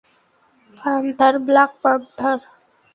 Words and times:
Panther, 0.81 1.33
black 1.47 1.71
panther. 1.81 2.39